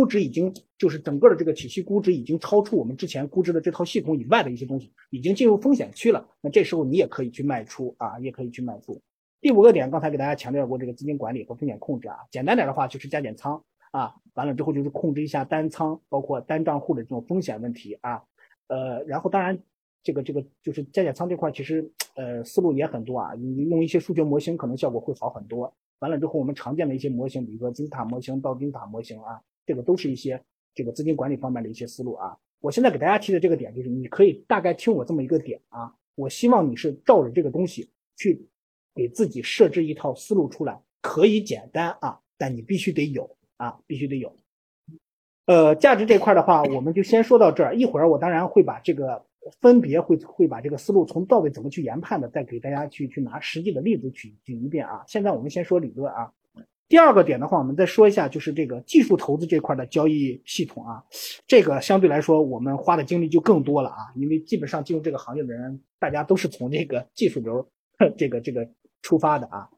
[0.00, 6.26] 估值已经就是整个的这个体系估值已经超出我们之前估值的这套系统以外的一些东西，已经进入风险区了。
[6.40, 8.98] 那这时候你也可以去卖出啊，也可以去卖出。
[9.42, 18.22] 第五个点，刚才给大家强调过这个资金管理和风险控制啊，简单点的话就是加减仓啊，完了之后就是控制一下单仓，包括单账户的这种风险问题啊。
[18.68, 19.58] 呃，然后当然
[20.02, 25.70] 这个这个就是加减仓这块，其实呃思路也很多啊，你用一些数学模型可能效果会好很多。
[25.98, 29.38] 完了之后，我们常见的一些模型，比如说金字塔模型、倒金字塔模型啊，
[29.70, 30.42] 这个都是一些
[30.74, 32.36] 这个资金管理方面的一些思路啊。
[32.58, 35.94] 我现在给大家提的这个点，就是你可以大概听我这么一个点啊。
[36.16, 38.44] 我希望你是照着这个东西去
[38.96, 44.34] 给自己设置一套思路出来，可以简单啊，但你必须得有啊，必须得有。
[45.46, 47.76] 呃，价值这块的话，我们就先说到这儿。
[47.76, 49.24] 一会儿我当然会把这个。
[49.62, 55.02] 分别会会把这个思路从到尾怎么去研判的，再给大家去去拿实际的例子举举一遍啊。
[55.08, 56.30] 现在我们先说理论啊。
[56.90, 61.02] 第二个点的话，我们再说一下，就是这个技术投资这块的交易系统啊。
[61.46, 67.66] 这个相对来说，我们花的精力就更多了啊，因为基本上进入这个行业的人，大家都是从这个技术流
[68.18, 68.68] 这个这个
[69.02, 69.70] 出发的啊。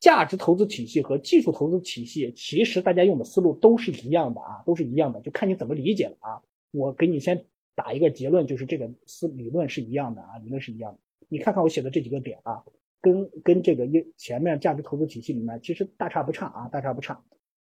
[0.00, 6.42] 价值投资体系和技术投资体系，其实大家用的思路都是一样的啊，都是一样的，就看你怎么理解了啊。
[6.72, 7.46] 我给你先。
[7.74, 10.98] 打一个结论，就是这个思理论是一样的啊，理论是一样的。
[11.30, 12.62] 你看看我写的这几个点啊，
[13.02, 17.22] 跟跟这个一前面价值投资体系里面其实大差不差啊，大差不差。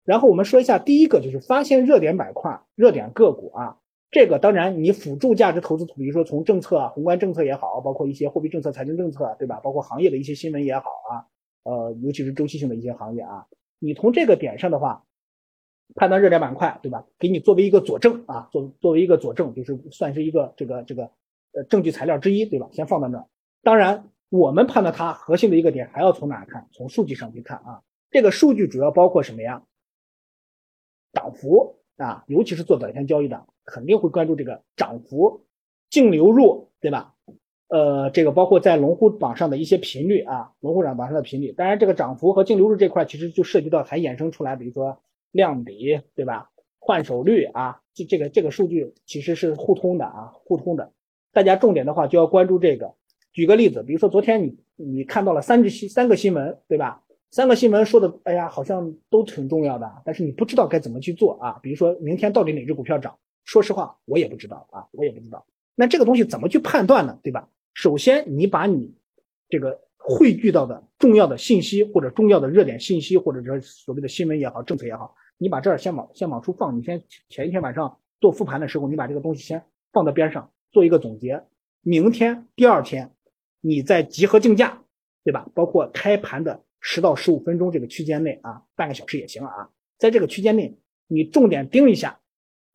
[0.04, 3.78] 然后我们说一下第一个，就是发现热点板块、热点个股啊。
[4.10, 9.60] 这个当然你辅助价值投资，比如说从政策啊、宏观政策也好，包括一些货币政策、财政政策，对吧？
[9.60, 11.24] 包括行业的一些新闻也好啊，
[11.64, 13.46] 呃，尤其是周期性的一些行业啊，
[13.78, 15.04] 你从这个点上的话。
[15.94, 17.06] 判断热点板块，对吧？
[17.18, 21.10] 给你作为一个佐证啊，作作为一个佐证，就是算是一个这个这个
[21.52, 22.66] 呃证据材料之一，对吧？
[22.72, 23.26] 先放到那儿。
[23.62, 26.66] 当然，我们判断它核心的一个点还要从哪看？
[26.72, 27.82] 从数据上去看啊。
[28.10, 29.62] 这个数据主要包括什么呀？
[31.12, 35.44] 涨幅啊，尤其是做短线交易的，肯定会关注这个涨幅、
[35.90, 37.14] 净流入，对吧？
[37.68, 41.52] 呃，这个包括在龙虎榜上的一些频率啊，龙虎榜榜上的频率。
[41.52, 45.00] 当然，这个涨幅和净流入这块，其实就涉及到还衍生出来，比如说。
[45.30, 46.50] 量比对吧？
[46.78, 50.92] 换手率啊，这这个这个数据其实是互通的啊，互通的。
[51.32, 52.94] 大家重点的话就要关注这个。
[53.32, 57.02] 举个例子，比如说昨天你你看到了三只新三个新闻，对吧？
[57.30, 61.58] 三个新闻说的，哎呀，好像都挺重要的，但是你不知道该怎么去做啊。
[61.62, 63.18] 比如说明天到底哪只股票涨？
[63.44, 65.46] 说实话，我也不知道啊，我也不知道。
[65.74, 67.18] 那这个东西怎么去判断呢？
[67.22, 67.48] 对吧？
[67.74, 68.94] 首先你把你
[69.48, 69.80] 这个。
[70.04, 76.76] 汇聚到的重要的信息或者重要的热点信息，或者说所谓的新闻也好，政策也好，你把这儿先往先往出放。
[76.76, 81.44] 你先前一天晚上做复盘的时候，你把这个东西先放到边上，做一个总结。
[81.82, 83.12] 明天第二天，
[83.62, 84.82] 你在集合竞价，
[85.24, 85.48] 对吧？
[85.54, 92.20] 包括开盘的十到十五分钟这个区间内啊，半个小时也行啊，在这个区间内，你重点盯一下，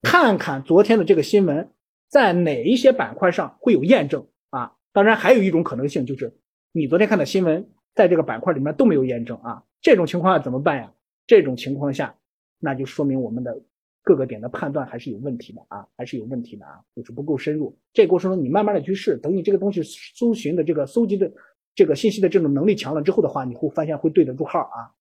[0.02, 1.70] 看看昨天的这个新闻
[2.08, 4.74] 在哪一些板块上会有验证啊。
[4.94, 6.36] 当然，还有一种可能性就是。
[6.74, 10.94] 你昨天看的新闻，在这个板块里面都没有验证啊，这种情况下怎么办呀？
[11.26, 12.16] 这种情况下，
[12.60, 13.60] 那就说明我们的
[14.08, 17.78] 各个点的判断还是有问题的啊，还是有问题的啊，就是不够深入。
[17.92, 21.30] 这个过程中你慢慢的去试，等你这个东西搜寻的这个搜集的
[21.76, 24.96] 这个信息的这种能力强了之后的话，你会发现会对得住号啊。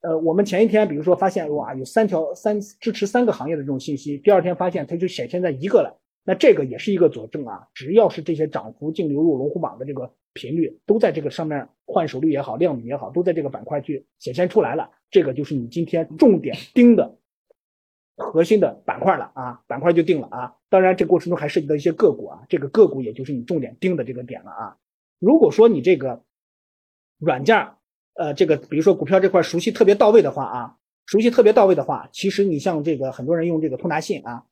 [0.00, 7.68] 呃，我们前一天比如说发现哇有三条三支持三个行业的这种信息，第二天发现它就显现在一个了，那这个也是一个佐证啊。
[7.72, 10.12] 只要是这些涨幅净流入龙虎榜的这个。
[10.32, 14.88] 频率都在这个上面，换手率也好，量比也好，都在这个板块去显现出来了。
[15.10, 17.18] 这个就是你今天重点盯的
[18.20, 20.54] 核心的板块了啊，板块就定了啊。
[20.68, 24.76] 当然，这过程中还涉及到一些个股啊，这个个股也就是你重点盯的这个点了啊。
[25.18, 26.22] 如果说你这个
[27.18, 27.68] 软件
[28.14, 30.76] 呃，这个比如说股票这块熟悉特别到位的话啊，
[31.06, 34.44] 熟悉特别到位的话，其实你像这个很多人用这个通达信啊。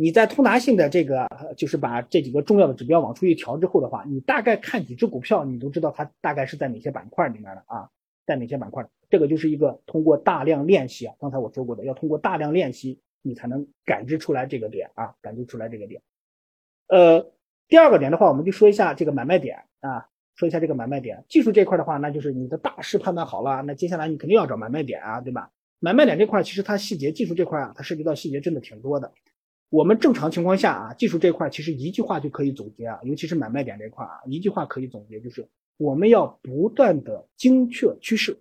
[0.00, 7.90] 你在通达信的这个，就是把这几个重要的指标往出一调之后的话，你大概看几只股票，你都知道它大概是在哪些板块里面的啊，
[8.24, 8.86] 在哪些板块。
[9.10, 16.02] 这个就是一个通过大量练习啊，刚才我说过的，要通过大量练习，你才能感知出来这个点啊，感知出来这个点。
[16.88, 17.32] 呃，
[17.68, 21.24] 第二个点的话，我们就说一下这个买卖点啊，说一下这个买卖点。
[21.28, 25.50] 技术这块的话，那就是你的大势判断好了，那接下来你肯定要找买卖点啊，对吧？
[25.80, 29.12] 买卖点这块其实它细节，技术这块啊，它涉及到细节真的挺多的。
[29.70, 38.40] 我们正常情况下啊，技术这块其实一句话就可以总结啊，尤其是买卖点这块啊，一句话可以总结，就是我们要不断的精确趋势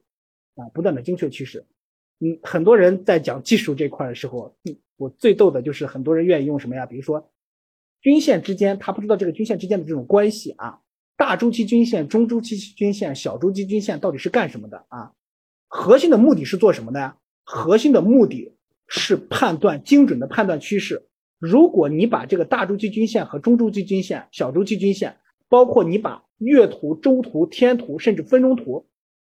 [0.55, 1.65] 啊，不断的精确趋势。
[2.19, 4.55] 嗯，很多人在讲技术这块的时候，
[4.97, 6.85] 我最逗的就是很多人愿意用什么呀？
[6.85, 7.31] 比如说
[8.01, 10.79] 均线之间，他不知道这个均线之间的这种关系啊，
[11.15, 15.13] 大周期均线、中周期均线、小周期均线到底是干什么的啊？
[15.67, 17.17] 核心的目的是做什么的呀？
[17.43, 18.55] 核心的目的
[18.87, 21.07] 是判断精准的判断趋势。
[21.39, 25.17] 如果你把这个大周期均线和中周期均线、小周期均线，
[25.49, 28.87] 包括你把月图、周图、天图，甚至分钟图，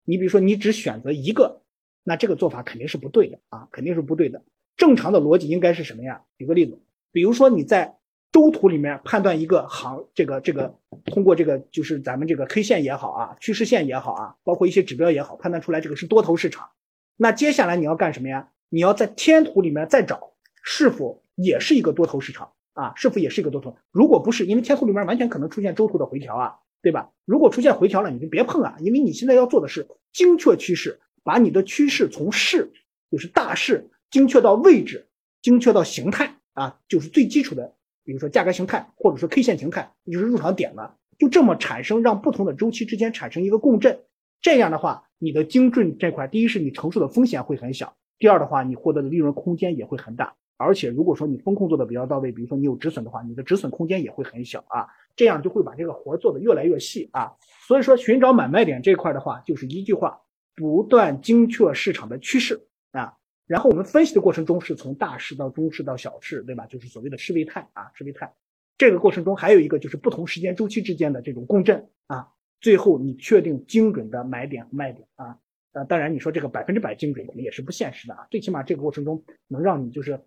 [0.04, 1.62] 你比如说你只选择一个，
[2.08, 4.43] 那这个做法肯定是不对的啊，肯定是不对的。
[4.78, 6.22] 正常的逻辑应该是什么呀？
[6.38, 6.81] 举个例子，
[7.12, 7.99] 比如说你在
[8.32, 10.75] 周图里面判断一个行，这个这个
[11.05, 16.70] 通过这个就是咱们这个 K 线也好啊，趋势线也好啊，包括一些指标也好，判断出来这个是多头市场。
[17.19, 18.49] 那接下来你要干什么呀？
[18.70, 20.32] 你要在天图里面再找
[20.62, 22.94] 是否也是一个多头市场啊？
[22.96, 23.76] 是否也是一个多头？
[23.90, 26.55] 如果不是，因为天图里面完全可能出现周图的回调啊。
[26.81, 27.10] 对吧？
[27.25, 32.70] 如果出现回调了，你就别碰啊，因为你现在要做的是精确趋势，把你的趋势从势，
[33.11, 35.06] 就是大势，精确到位置，
[35.43, 37.75] 精确到形态啊，就是最基础的，
[38.05, 44.00] 比如说价格形态，或者说 K 线形态，就是入场点了，就这么产生，让不同的周期之间产生一个共振，
[44.41, 50.35] 这样的话，你的精准这块，第一是你承受的风险会很小，第二的话，你获得的利润空间也会很大。
[50.61, 57.32] 而且如果说你风控做的比较到位，比如说你有止损的话，你的止损空间也会很小啊，这样就会把这个活做得越来越细啊。
[57.69, 60.20] 所以说寻找买卖点这块的话，就是一句话，
[60.58, 62.60] 不断精确市场的趋势
[62.90, 63.14] 啊。
[63.46, 66.66] 然后我们分析的过程中是从大势到中势到小势，对吧？
[66.66, 68.34] 就是所谓的势位态啊，势位态。
[68.76, 72.28] 这个过程中还有一个就是不同时间周期之间的这种共振啊。
[72.60, 75.38] 最后你确定精准的买点和卖点啊。
[75.72, 78.26] 呃，当然你说这个百分之百精准也是不现实的啊。
[78.31, 80.20] 最起码这个过程中能让你就是。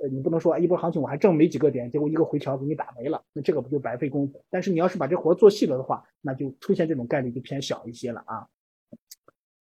[0.00, 4.44] 呃，你不能说一波行情我还挣没几个点，结果一个回调给你打没了，那这个不就白费功夫？
[4.48, 8.46] 但是你要是把这活做细了的话，那就出现这种概率就偏小一些了啊。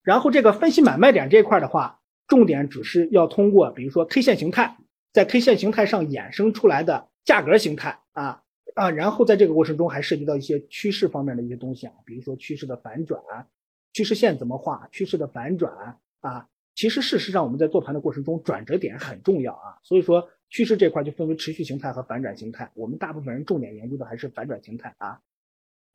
[0.07, 1.99] 然后这个分析买卖点这一块的话，
[2.29, 4.77] 重点只是要通过，比如说 K 线形态，
[5.11, 8.41] 在 K 线形态上衍生出来的价格形态啊
[8.73, 13.21] 啊，然后在这个过程中还涉及到一些趋势方面的一些东西啊，比如说趋势的反转，
[13.91, 16.47] 趋势线怎么画，趋势的反转啊。
[16.73, 19.75] 其实，事实上，我们在做盘的过程中，转折点很重要啊。
[19.83, 22.71] 所以说，趋势这块就分为持续形态和反转形态。
[22.75, 25.19] 我们大部分人重点研究的还是反转形态啊。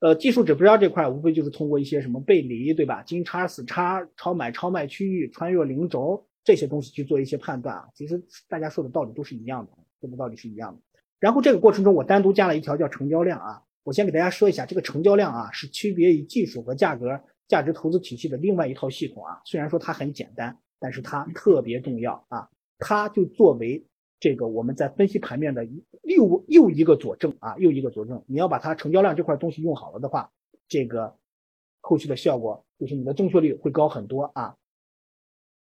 [0.03, 3.03] 呃，技术指标这块，无非就是通过一些什么背离，对吧？
[3.05, 7.89] 金叉、死叉、超买、超卖区域、穿越零轴这些东西去做一些判断啊。
[7.95, 10.81] 其实大家说的道理都是一样的，说的道理是一样的。
[11.21, 13.63] 然后这个过程中，我单独加了一条叫成交量啊。
[13.85, 19.41] 我先给大家说一下，这个成交量啊，是区别于技术和价格价值投资体系的另外一套系统啊。
[19.45, 20.59] 虽然说它很简单。
[20.85, 22.49] 但是它特别重要啊，
[22.81, 23.87] 它就作为
[24.23, 25.67] 这个我们在分析盘面的
[26.05, 28.23] 又又一个佐证啊，又一个佐证。
[28.29, 30.31] 你要把它成交量这块东西用好了的话，
[30.69, 31.17] 这个
[31.81, 34.55] 后续的效果就是你的正确率会高很多啊。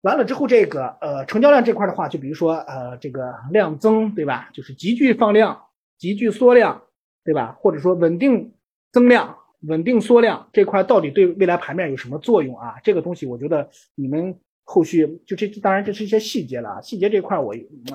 [0.00, 4.48] 完了之后，这个呃成交量这块的话，就比如说呃这个量增对吧？
[4.54, 5.66] 就是急剧放量、
[5.98, 6.82] 急剧缩量
[7.24, 7.58] 对吧？
[7.60, 8.54] 或者说稳定
[8.90, 12.76] 增量、稳定缩量这块到底对未来盘面有什么作用啊？
[12.82, 14.40] 这个东西我觉得你们。
[14.68, 16.82] 后续就这，当然这是一些细节了。
[16.82, 17.54] 细节这块我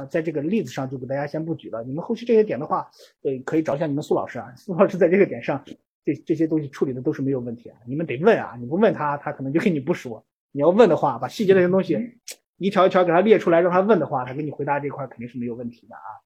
[0.09, 1.83] 在这个例子上就给大家先不举了。
[1.83, 2.89] 你们后续这些点的话，
[3.23, 4.51] 呃，可以找一下你们苏老师啊。
[4.56, 5.62] 苏老师在这个点上，
[6.06, 7.75] 这这些东西处理的都是没有问题啊。
[7.85, 10.25] 你们得问啊，你不问他，他可能就跟你不说。
[10.53, 12.00] 你要问的话，把细节这些东西
[12.56, 16.23] 一条一条给他列出来，让他问的话，他给你回答这块肯定是没有问题的啊。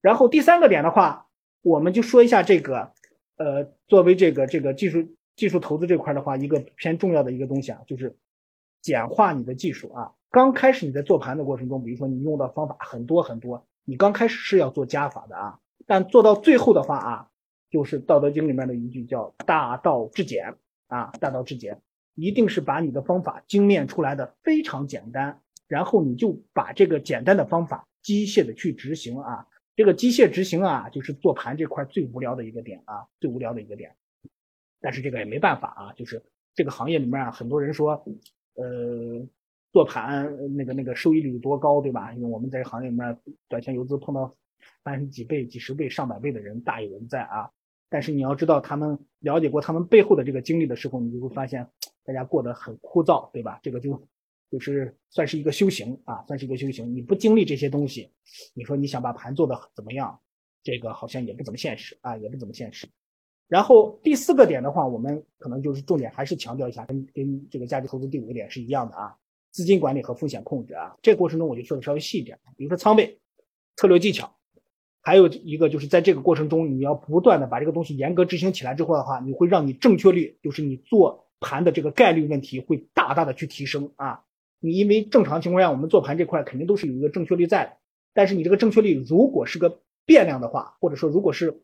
[0.00, 1.26] 然后第三个点的话，
[1.60, 2.90] 我们就说一下这个，
[3.36, 8.16] 呃，作为这个这个技术技术投资这块的话，一个偏重要的一个东西啊，就是。
[8.84, 10.12] 简化你的技术啊！
[10.30, 15.58] 刚开始你在做盘的过程中，比如说你用到方法很多很多，你刚开始是要做加法的啊。
[15.86, 17.30] 但做到最后的话啊，
[17.70, 20.56] 就是《道德经》里面的一句叫“大道至简”
[20.88, 21.80] 啊，“大道至简”，
[22.14, 29.46] 一定是把你的方法精炼出来的非常简单，然后你就把这个简单的方法机械的去执行啊。
[29.76, 33.96] 这个机械执行啊，就是做盘这块最无聊的一个点啊，最无聊的一个点。
[34.82, 36.22] 但是这个也没办法啊，就是
[36.54, 38.04] 这个行业里面啊，很多人说。
[38.54, 39.26] 呃，
[39.72, 42.12] 做盘那个那个收益率多高，对吧？
[42.14, 43.18] 因为我们在行业里面
[43.48, 44.34] 短线游资碰到
[44.82, 47.50] 翻几倍、几十倍、上百倍的人大有人在啊。
[47.88, 51.68] 但是你要知道，他们了解过他们背后的这个经历的时候，你就会发现
[52.04, 53.60] 大家过得很枯燥，对吧？
[53.62, 54.08] 这个就
[54.50, 56.94] 就是算是一个修行啊，算是一个修行。
[56.94, 58.10] 你不经历这些东西，
[58.54, 60.20] 你说你想把盘做的怎么样？
[60.62, 62.88] 这个好像也不怎么现实啊，也不怎么现实。
[63.48, 69.16] 然后第四个点的话，我们可能就是重点还是强调一下，跟跟这个价值投资第五个点是一样的啊，
[69.52, 70.96] 资金管理和风险控制啊。
[71.02, 73.20] 这个过程中我就说的稍微细一点，比如说仓位、
[73.76, 74.34] 策略技巧，
[75.02, 84.24] 还有一个就是在这个过程中，你要不断的把这个东西严格执行起来之后的话，你会让你正确率，就是你做盘的这个概率问题会大大的去提升啊。
[84.58, 87.72] 你因为正常情况下我们做盘这块肯定都是有一个正确率在的，
[88.14, 91.60] 但是你这个正确率如果是个变量的话，或者说如果是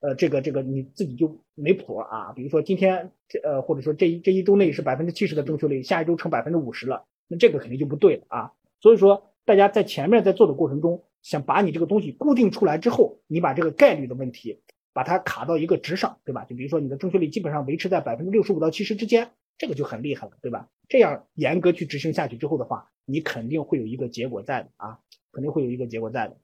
[0.00, 2.32] 呃，这个这个你自己就没谱啊。
[2.32, 8.52] 比如说今天这呃，或者说这一这一周内是百分之七十的正确率，下一周成百分之五十了，那这个肯定就不对了啊。
[8.80, 14.60] 所以说大家在前面在做的过程中，想把你这个东西固定出来之后，你把这个概率的问题
[14.92, 16.44] 把它卡到一个值上，对吧？
[16.44, 20.68] 就比如说你的正确率基本上维持在百分之六十五到七十之间，这个就很厉害了，对吧？
[20.88, 25.00] 这样严格去执行下去之后的话，你肯定会有一个结果在的啊，
[25.32, 26.36] 肯定会有一个结果在的。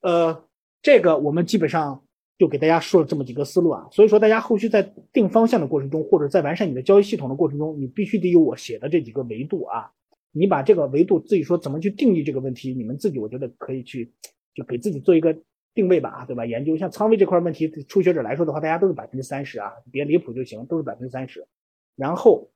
[0.00, 0.44] 呃，
[0.82, 2.02] 这个我们基本上
[2.40, 4.82] 就给大家说了这么几个思路啊，所以说大家后续在
[5.12, 9.92] 定方向的过程中，或者在完善你的交易系统的过程中，你必须得有我写的这几个维度啊。
[10.32, 14.10] 你把这个维度自己说怎么去定义这个问题，你们自己我觉得可以去
[14.54, 15.36] 就给自己做一个
[15.74, 16.46] 定位吧，对吧？
[16.46, 21.46] 研究像仓位这块问题，初学者来说的话，大家都是百分之三十啊，别离谱就行，都是百分之三十。
[21.94, 22.50] 然后，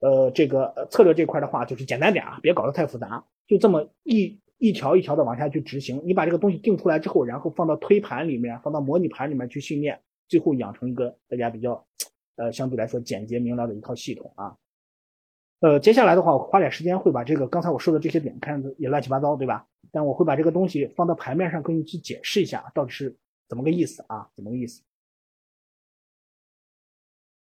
[0.00, 4.38] 呃，这个策略这块的话，就是简单点啊，别搞得太复杂，就这么一。
[4.58, 11.86] 一条一条的往下去执行，你把这个东西定出来之后，然后放到推盘里面，放到模拟盘里面去训练，最后养成一个大家比较，
[12.36, 14.56] 呃，相对来说简洁明了的一套系统啊。
[15.60, 19.66] 呃，接下来的话，我花点时间会把这个刚才我说的这些点看也乱七八糟，对吧？
[19.90, 23.16] 但我会把这个东西放到盘面上跟你去解释一下，到底是
[23.48, 24.28] 怎么个意思啊？
[24.34, 24.82] 怎么个意思？